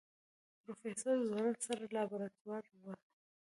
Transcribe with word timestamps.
پروفيسر 0.61 1.15
ځوړند 1.29 1.57
سر 1.65 1.77
له 1.83 1.87
لابراتواره 1.95 2.71
ووت. 2.75 3.01